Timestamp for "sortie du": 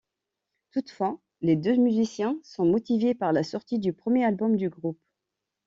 3.43-3.93